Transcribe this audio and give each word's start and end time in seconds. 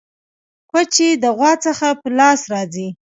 کوچي 0.69 1.09
د 1.23 1.25
غوا 1.37 1.51
څخه 1.65 1.87
په 1.99 2.07
لاس 2.19 2.41
راځي. 2.53 2.87